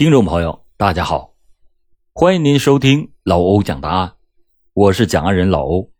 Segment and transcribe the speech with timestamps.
[0.00, 1.34] 听众朋友，大家好，
[2.14, 4.14] 欢迎您收听老欧讲答案，
[4.72, 5.92] 我是讲案人老欧。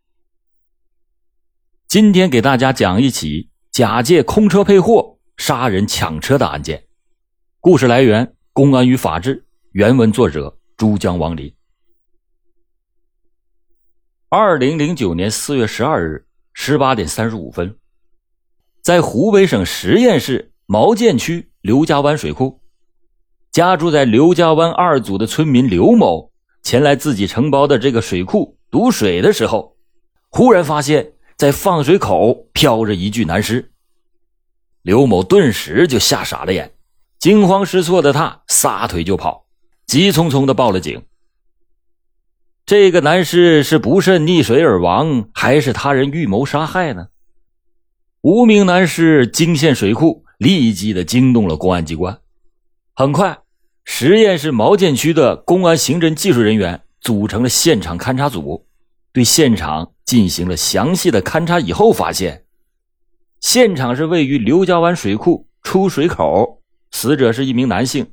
[1.87, 6.83] 今天给大家讲一起假借空车配货杀人抢车的案件。
[7.61, 9.37] 故事来源《公安与法治》，
[9.73, 11.55] 原文作者珠江王林。
[14.31, 17.79] 二零零九年四月十二日十八点三十五分，
[18.83, 22.60] 在湖北省十堰市毛涧区刘家湾水库。
[23.53, 26.31] 家住在刘家湾二组的村民刘某
[26.63, 29.77] 前来自己承包的这个水库堵水的时候，
[30.29, 33.73] 忽然发现，在放水口飘着一具男尸。
[34.83, 36.75] 刘某顿时就吓傻了眼，
[37.19, 39.47] 惊慌失措的他撒腿就跑，
[39.87, 41.03] 急匆匆的报了警。
[42.65, 47.09] 这个男尸是不慎溺水而亡，还是他人预谋杀害呢？
[48.21, 52.21] 无名男尸惊现水库，立即的惊动了公安机关。
[52.95, 53.40] 很快，
[53.85, 58.67] 十堰市毛涧区的公安刑侦技术人员组成了现场勘查组，
[59.13, 61.59] 对现场进行了详细的勘查。
[61.59, 62.45] 以后发现，
[63.41, 68.13] 现场是位于刘家湾水库出水口，死者是一名男性。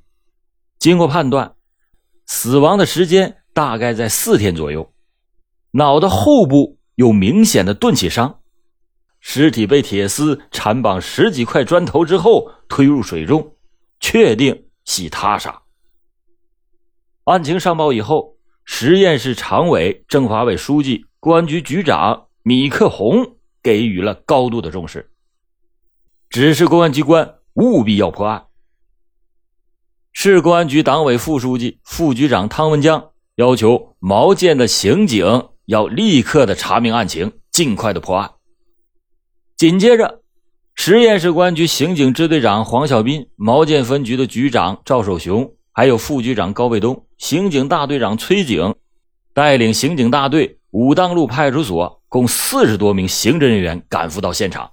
[0.79, 1.53] 经过判断，
[2.25, 4.93] 死亡的时间大概在四天左右，
[5.71, 8.39] 脑的后部有明显的钝器伤，
[9.19, 13.55] 尸体被铁丝缠绑十几块砖头之后推入水中，
[13.99, 14.66] 确定。
[14.87, 15.61] 系他杀。
[17.25, 25.11] 案情上报以后，十堰市常委、政法委书记、公安局局长米克红给予了高度的重视，
[26.29, 28.47] 指示公安机关务必要破案。
[30.13, 38.31] 市公安局党委副书记、副局长汤文江要求毛涧的刑警要立刻的查明案情，尽快的破案。
[39.57, 40.23] 紧接着。
[40.79, 48.75] 十堰市公安局刑警支队长黄小斌、毛建分局的局长赵守雄，还有副局长高卫东、刑警大队长崔景，
[49.33, 54.71] 带领刑警大队武当路派出所共四十多名刑侦人员赶赴到现场，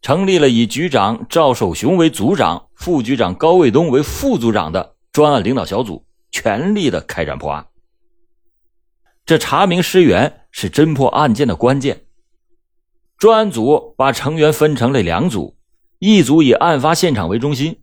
[0.00, 7.66] 成立了以局长赵守雄为组长、副局长高卫东为副组长的专案领导小组，全力的开展破案。
[9.24, 12.02] 这查明尸源是侦破案件的关键。
[13.18, 15.56] 专案组把成员分成了两组，
[15.98, 17.80] 一组以案发现场为中心，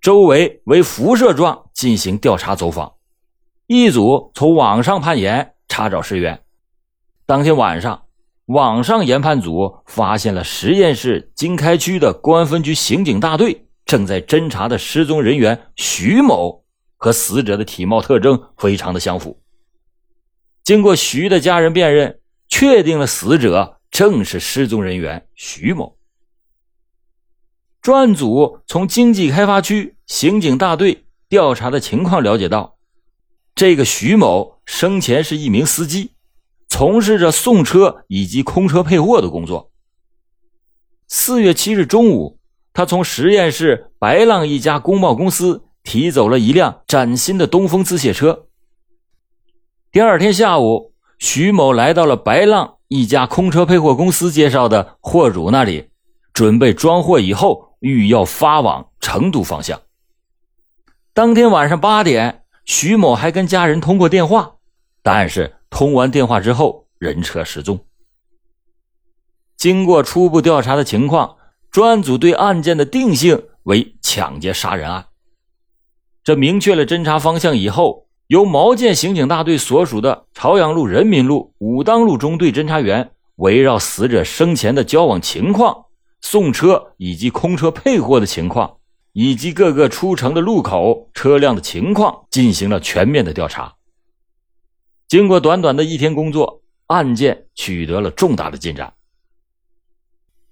[0.00, 2.94] 周围为辐射状进行调查走访；
[3.66, 6.40] 一组从网上攀岩查找尸源。
[7.26, 8.04] 当天晚上，
[8.46, 16.64] 网上研判组发现了十堰市经开区的公安分局刑警大队正在侦查的失踪人员徐某
[16.96, 19.42] 和死者的体貌特征非常的相符。
[20.62, 23.79] 经过徐的家人辨认，确定了死者。
[23.90, 25.96] 正是失踪人员徐某。
[27.82, 32.76] 专案组从经济开发区刑警大队调查的情况了解到，
[33.54, 36.10] 这个徐某生前是一名司机，
[36.68, 39.72] 从事着送车以及空车配货的工作。
[41.08, 42.38] 四月七日中午，
[42.72, 48.46] 他从十堰市白浪一家工贸公司提走了一辆崭新的东风自卸车。
[49.90, 50.89] 第二天下午，
[51.20, 52.78] 徐某来到了白浪。
[52.88, 55.90] 一家空车配货公司介绍的货主那里，
[56.32, 59.80] 准备装货以后，欲要发往成都方向。
[61.14, 64.56] 当天晚上八点，徐某还跟家人通过电话，
[65.04, 67.78] 但是通完电话之后，人车失踪。
[69.56, 71.36] 经过初步调查的情况，
[71.70, 75.06] 专案组对案件的定性为抢劫杀人案。
[76.24, 78.08] 这明确了侦查方向以后。
[78.30, 85.86] 由毛建刑警大队所属的朝阳路、人民路、武当路中队侦查员围绕死者生前的交往情况、
[86.20, 88.76] 送车以及空车配货的情况，
[89.14, 93.74] 以及各个出城的路口车辆的情况进行了全面的调查。
[95.08, 98.92] 经过短短的一天工作，案件取得了重大的进展。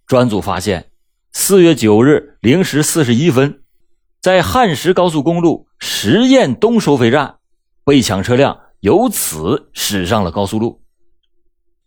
[0.05, 0.91] 专组发现，
[1.31, 3.63] 四月九日零时四十一分，
[4.21, 7.37] 在汉石高速公路十堰东收费站。
[7.89, 10.83] 被抢车辆由此驶上了高速路。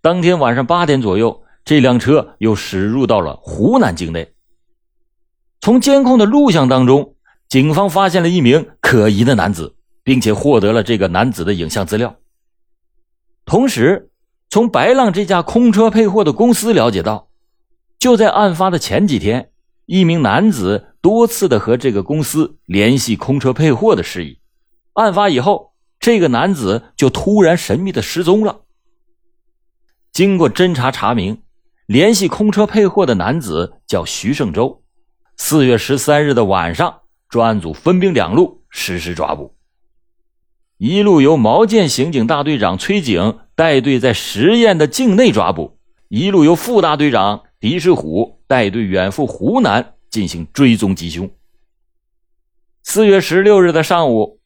[0.01, 4.33] 当天晚上八点左右，这辆车又驶入到了湖南境内。
[5.59, 7.13] 从监控的录像当中，
[7.47, 12.15] 警方发现了一名可疑的男子，并且获得了这个男子的影像资料。
[13.45, 14.09] 同时，
[14.49, 17.27] 从白浪这家空车配货的公司了解到，
[17.99, 19.51] 就在案发的前几天，
[19.85, 24.39] 一名男子多次的和这个公司联系空车配货的事宜。
[24.93, 25.69] 案发以后。
[26.01, 28.61] 这个男子就突然神秘的失踪了。
[30.11, 31.43] 经过侦查查明，
[31.85, 34.83] 联系空车配货的男子叫徐胜洲。
[35.37, 39.55] 四月十三日的晚上，专案组分兵两路实施抓捕。
[40.77, 45.77] 一路由毛建刑警大队长崔景带队在十堰的境内抓捕，
[46.09, 51.29] 一路由副大队长狄世虎带队远赴湖南进行追踪缉凶。
[52.81, 54.40] 四月十六日的上午，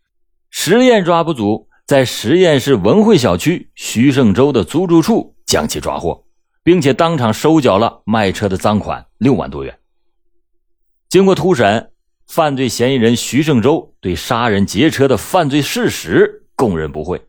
[0.58, 6.26] 实验抓捕组在十堰市文汇小区徐胜洲的租住处将其抓获，
[6.64, 9.78] 并且当场收缴了卖车的赃款六万多元。
[11.10, 11.92] 经过突审，
[12.26, 17.22] 犯罪嫌疑人徐胜洲对杀人劫车的犯罪事实供认不讳。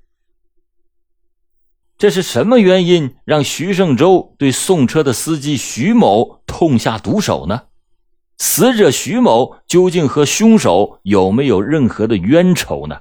[1.99, 7.61] 这是什么原因让徐胜洲对送车的司机徐某痛下毒手呢？
[8.39, 13.01] 死者徐某究竟和凶手有没有任何的冤仇呢？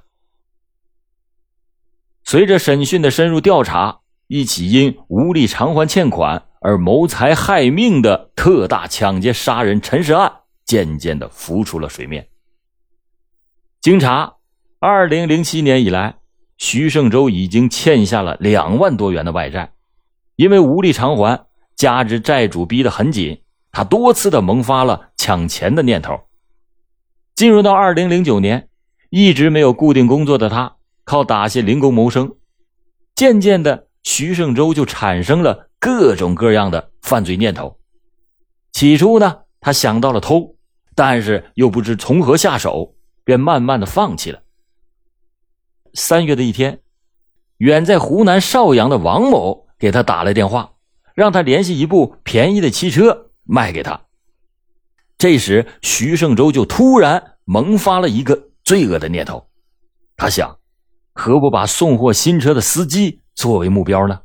[2.26, 10.34] 随着审讯的深入调查，一起因无力偿还欠款而谋财害命的特大抢劫杀人陈尸案
[10.66, 12.28] 渐渐的浮出了水面。
[13.80, 14.38] 经查，
[14.80, 16.16] 二零零七年以来，
[16.58, 19.74] 徐胜洲已经欠下了两万多元的外债，
[20.36, 21.46] 因为无力偿还，
[21.76, 23.44] 加之债主逼得很紧。
[23.72, 26.22] 他多次的萌发了抢钱的念头。
[27.36, 28.70] 进入到二零零九年，
[29.12, 30.75] 一直没有固定工作的他，
[31.06, 32.36] 靠打些零工谋生。
[33.16, 37.80] 渐渐的，徐胜洲就产生了各种各样的犯罪念头。
[38.74, 40.58] 起初呢，他想到了偷，
[40.94, 42.94] 但是又不知从何下手，
[43.24, 44.42] 便慢慢的放弃了。
[45.94, 46.82] 三月的一天，
[47.60, 50.74] 远在湖南邵阳的王某给他打来电话，
[51.14, 53.32] 让他联系一部便宜的汽车。
[53.48, 54.02] 卖给他。
[55.18, 59.48] 这时，徐胜洲就突然萌发了一个罪恶的念头，
[60.18, 60.58] 他想，
[61.16, 64.20] 何不把送货新车的司机作为目标呢？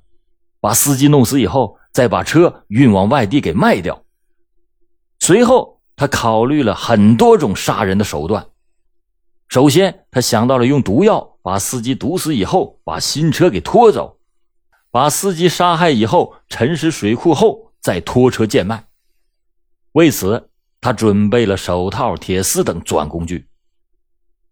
[0.60, 4.04] 把司机弄死以后，再把车运往外地给卖掉。
[5.20, 8.44] 随后，他考虑了很多种杀人的手段。
[9.48, 14.18] 首先，他想到了用毒药把司机毒死以后，把新车给拖走；
[14.90, 18.84] 把司机杀害以后，沉尸水库后，再拖车贱卖。
[19.92, 20.50] 为此，
[20.80, 23.46] 他准备了手套、铁丝等作案工具。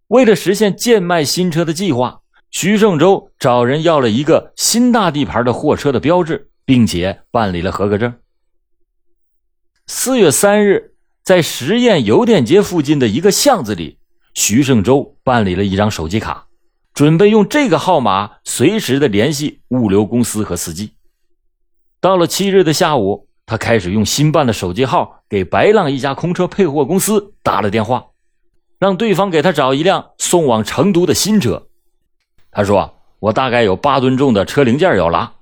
[0.06, 8.15] 为了实现贱卖新车的计划，徐胜洲找人要了一个新大地牌的货车的标志，并且办理了合格证。
[9.87, 13.99] 四月三日，在十堰邮电街附近的一个巷子里，
[14.35, 16.47] 徐胜洲办理了一张手机卡，
[16.95, 20.93] 准备用这个号码随时的联系物流公司和司机。
[22.00, 23.27] 到了七日的下午。
[23.50, 28.09] 他开始用新办的手机号给白浪一家空车配货公司打了电话，
[28.79, 31.68] 让对方给他找一辆送往成都的新车。
[32.50, 35.35] 他说：“我大概有八吨重的车零件要拉，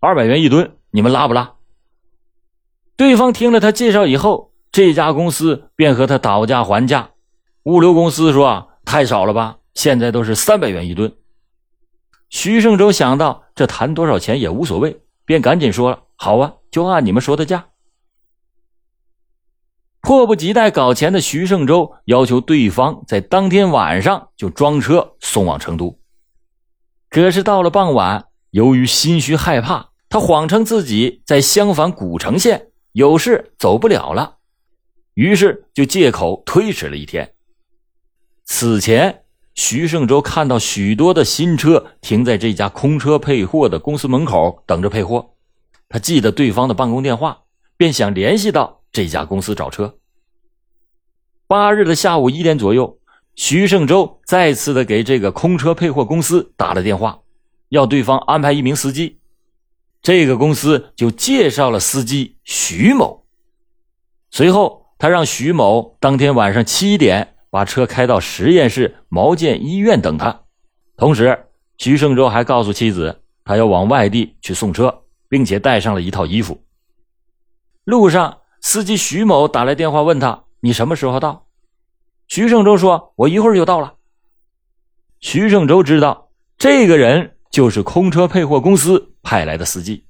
[0.00, 1.54] 二百元一吨，你们拉不拉？”
[2.96, 7.10] 对方听了他介绍以后，这家公司便和他讨价还价。
[7.64, 11.12] 物流公司说：“太少了吧，现在都是三百元一吨。”
[12.30, 17.66] 徐胜洲想到这谈多少钱也无所谓，便赶紧说了：“好啊。”就按你们说的价。
[20.00, 25.96] 迫不及待搞钱的徐胜洲要求对方在当天晚上就装车送往成都。
[27.14, 34.38] 可是到了傍晚，由于心虚害怕，他谎称自己在襄樊古城县有事走不了了，
[35.14, 37.34] 于是就借口推迟了一天。
[38.44, 39.22] 此前，
[39.54, 45.36] 徐胜洲看到许多的新车停在这家空车配货的公司门口等着配货。
[45.88, 47.42] 他记得对方的办公电话，
[47.76, 49.98] 便想联系到这家公司找车。
[51.46, 52.98] 八日的下午一点左右，
[53.36, 57.20] 徐胜洲再次的给这个空车配货公司打了电话，
[57.68, 59.18] 要对方安排一名司机。
[60.02, 63.24] 这个公司就介绍了司机徐某。
[64.30, 70.42] 随后，他让徐某当天晚上七点把车开到十堰市毛舰医院等他。
[70.96, 71.46] 同时，
[71.78, 75.00] 徐胜洲还告诉妻子，他要往外地去送车。
[75.26, 76.62] 并且带上了一套衣服。
[77.82, 81.43] 路上，司机徐某打来电话问他：“你什么时候到？”
[82.26, 83.94] 徐胜洲说：“我一会儿就到了。”
[85.20, 90.06] 徐胜洲知道这个人就是空车配货公司派来的司机。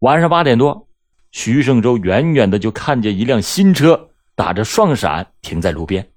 [0.00, 0.88] 晚上八点多，
[1.30, 6.10] 徐胜洲远远的就看见一辆新车打着双闪停在路边。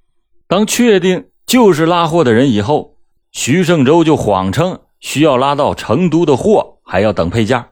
[0.48, 2.98] 当确定就是拉货的人以后，
[3.32, 7.70] 徐胜洲就谎称需要拉到成都的货，还要等配件。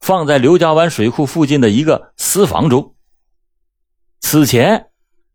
[0.00, 2.94] 放在刘家湾水库附近的一个私房中。
[4.20, 4.85] 此前，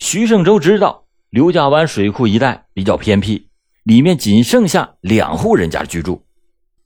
[0.01, 3.49] 徐胜洲知道刘家湾水库一带比较偏僻，
[3.83, 6.25] 里面仅剩下两户人家居住，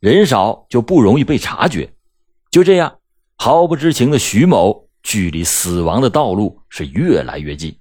[0.02, 1.94] 人少就不容易被察觉。
[2.52, 2.98] 就这样，
[3.38, 7.80] 毫不知情的徐某距离死亡的道路是越来越近。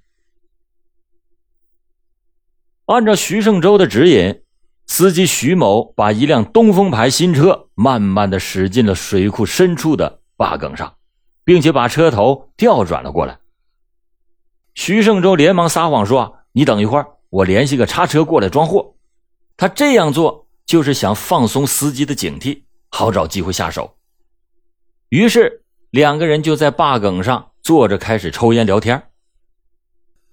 [2.85, 4.41] 按照徐胜洲的指引，
[4.87, 10.95] 司机徐某把一辆东风牌新车慢慢的驶进了水库深处的坝埂上，
[11.43, 13.37] 并且把车头调转了过来。
[14.75, 18.93] 徐胜洲连忙撒谎说：“你等一会儿，我联系个叉车过来装货。”
[19.57, 23.95] 他这样做就是想放松司机的警惕，好找机会下手。
[25.09, 29.01] 于是两个人就在坝埂上坐着，开始抽烟聊天。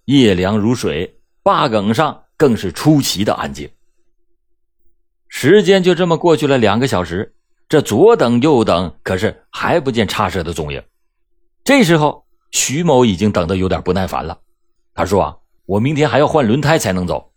[0.07, 3.71] 夜凉如水，坝埂上更是出奇的安静。
[5.29, 7.33] 时间就这么过去了两个小时，
[7.69, 10.83] 这左等右等，可是还不见叉车的踪影。
[11.63, 12.22] 这时候，
[12.53, 14.39] 徐某已经等得有点不耐烦了。
[14.95, 17.33] 他说：“啊，我明天还要换轮胎才能走。”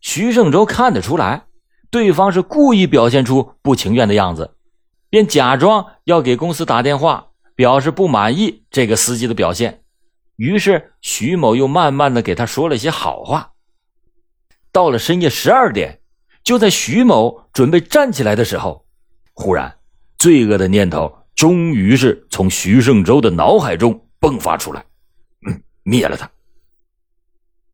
[0.00, 1.44] 徐胜洲看得出来，
[1.90, 4.54] 对方是故意表现出不情愿的样子，
[5.08, 9.82] 便假装要给公司打电话，表示不满意这个司机的表现。
[10.36, 13.52] 于是徐某又慢慢的给他说了些好话。
[14.72, 16.00] 到了深夜十二点，
[16.42, 18.86] 就在徐某准备站起来的时候，
[19.34, 19.78] 忽然，
[20.16, 24.84] 罪恶的念头终于是从徐胜洲的脑海中迸发出来，
[25.46, 26.30] 嗯，灭了他。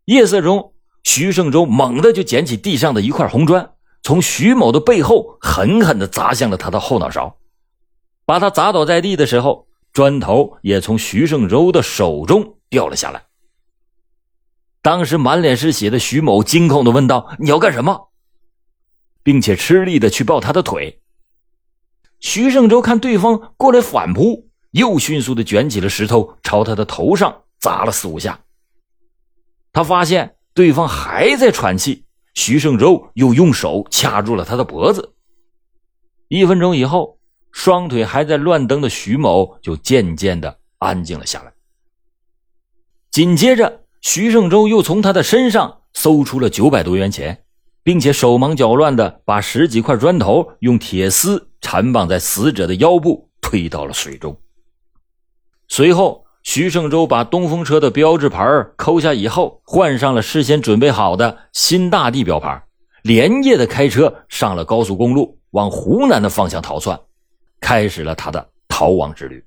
[0.05, 0.73] 夜色中。
[1.03, 7.39] 徐胜洲猛地就捡起地上的一块红砖，从徐某的背后狠狠地砸向了他的后脑勺，
[8.25, 13.25] 把他砸倒在地的时候，砖头也从徐胜洲的手中掉了下来。
[14.81, 18.11] 当时满脸是血的徐某惊恐地问道：“你要干什么？”
[19.25, 21.01] 并且吃力地去抱他的腿。
[22.21, 28.41] 徐胜洲看对方过来反扑，又迅速地卷起了石头朝他的头上砸了四五下。
[29.73, 30.33] 他发现。
[30.57, 35.13] 对方还在喘气，徐胜洲又用手掐住了他的脖子。
[36.29, 37.19] 一分钟以后，
[37.53, 41.53] 双腿还在乱蹬的徐某就渐渐的安静了下来。
[43.11, 47.45] 紧接着，徐胜洲又从他的身上搜出了九百多元钱，
[47.83, 54.41] 并且手忙脚乱的把十几块砖头用铁丝缠绑在死者的腰部，推到了水中。
[55.67, 56.25] 随后。
[56.45, 58.47] 徐胜洲把东风车的标志牌
[58.77, 62.63] 抠下以后，换上了事先准备好的新大地标牌，
[63.03, 66.97] 连夜的开车上了高速公路，往湖南的方向逃窜，
[67.61, 69.45] 开始了他的逃亡之旅。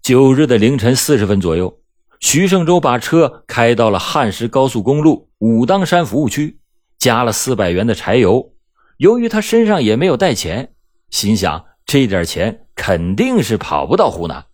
[0.00, 1.80] 九日的凌晨四十分左右，
[2.18, 6.58] 徐胜洲把车开到了汉石高速公路武当山服务区，
[6.98, 8.54] 加了四百元的柴油。
[8.98, 10.74] 由于他身上也没有带钱，
[11.10, 14.44] 心想这点钱肯定是跑不到湖南。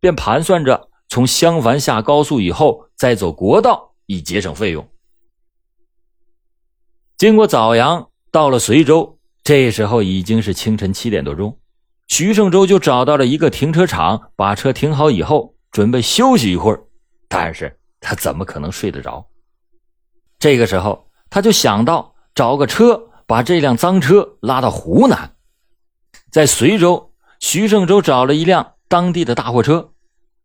[0.00, 4.88] 便盘算着从襄樊下高速以后再走国道，以节省费用。
[7.16, 11.56] 经过枣阳，到了随州，这时候已经是清晨七点多钟。
[12.08, 16.82] 徐胜洲就找到了一个停车场，把车停好以后，准备休息一会儿。
[17.28, 19.24] 但是他怎么可能睡得着？
[20.38, 23.00] 这个时候，他就想到找个车
[23.32, 25.34] 把这辆脏车拉到湖南。
[26.30, 29.92] 在随州，徐胜洲找了一辆当地的大货车。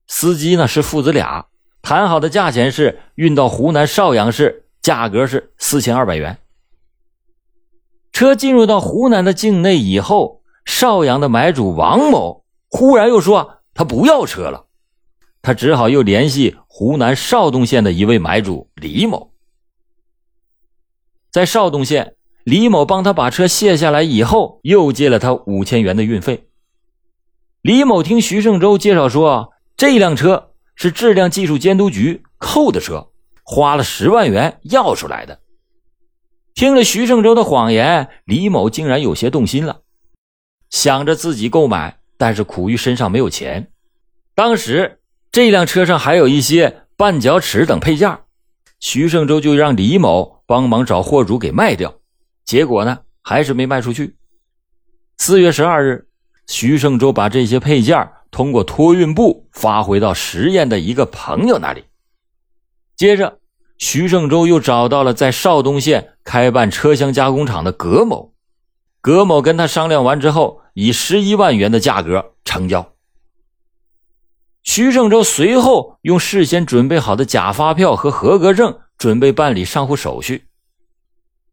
[0.08, 1.48] 司机呢是父子俩，
[1.82, 6.38] 谈好的价钱是运到湖南邵阳市，价格是四千二百元。
[8.14, 14.66] 车进入到湖南的境内以后，邵阳的买主王某忽然又说他不要车了，
[15.42, 19.34] 他只好又联系湖南邵东县的一位买主李某。
[21.30, 22.14] 在邵东县，
[22.48, 26.48] 李某帮他把车卸下来以后，又借了他五千元的运费。
[27.62, 29.52] 李某听徐胜洲介绍说。
[29.76, 33.10] 这辆车是质量技术监督局扣的车，
[33.44, 35.40] 花了十万元要出来的。
[36.56, 39.82] 听了徐胜洲的谎言，李某竟然有些动心了，
[40.72, 43.68] 想着自己购买，但是苦于身上没有钱。
[44.34, 45.00] 当时
[45.32, 48.18] 这辆车上还有一些绊脚尺等配件，
[48.80, 51.94] 徐胜洲就让李某帮忙找货主给卖掉。
[52.48, 54.16] 结果呢，还是没卖出去。
[55.18, 56.08] 四月十二日，
[56.48, 58.10] 徐胜洲把这些配件。
[58.30, 61.86] 通过托运部发回到十堰的一个朋友那里。
[62.96, 63.40] 接着，
[63.78, 68.34] 徐胜洲又找到了在邵东县开办车厢加工厂的葛某。
[69.02, 72.94] 葛某跟他商量完之后，以十一万元的价格成交。
[74.64, 80.48] 徐胜洲随后用事先准备好的假发票和合格证，准备办理上户手续。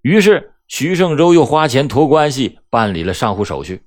[0.02, 3.82] 于是，徐胜洲又花钱托关系办理了上户手续。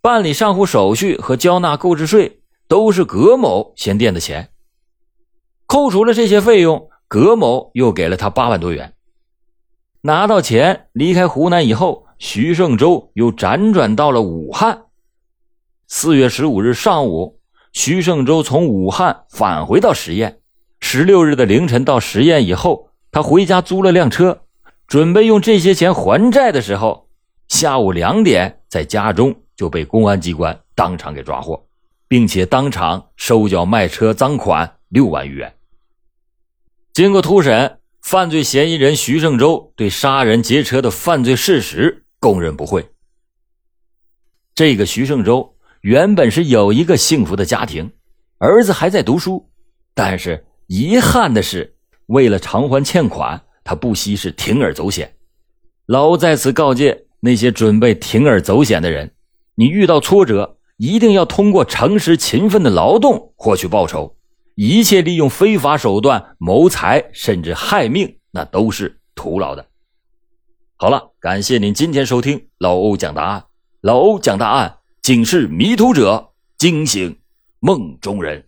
[0.00, 4.50] 办理上户手续和交纳购置税都是葛某先垫的钱，
[5.66, 8.94] 扣除了这些费用，葛某又给了他八万多元。
[10.00, 14.86] 拿到钱离开湖南以后，徐胜洲又辗转到了武汉。
[15.86, 17.38] 四月十五日上午，
[17.72, 20.40] 徐胜洲从武汉返回到十堰，
[20.80, 24.41] 十六日的凌晨到十堰以后，他回家租了辆车，
[24.92, 27.08] 准备用这些钱还债的时候，
[27.48, 31.66] 下午两点在家中就被公安机关当场给抓获，
[32.08, 35.50] 并且当场收缴卖车赃款六万余元。
[36.92, 42.86] 经过突审，犯罪嫌疑人徐胜洲对杀人劫车的犯罪事实供认不讳。
[44.54, 47.90] 这个徐胜洲原本是有一个幸福的家庭，
[48.36, 49.48] 儿子还在读书，
[49.94, 51.74] 但是遗憾的是，
[52.08, 55.14] 为了偿还欠款，他不惜是铤而走险。
[55.86, 59.14] 老欧在此告诫那些准备铤而走险的人：
[59.54, 64.16] 你遇到挫折，一定要通过诚实勤奋的劳动获取报酬。
[64.54, 69.66] 一切利用非法手段谋财，甚至害命，那都是徒劳的。
[70.76, 73.44] 好了，感谢您今天收听老欧讲答案。
[73.80, 77.18] 老欧讲答案，警示迷途者，惊醒
[77.60, 78.44] 梦中人。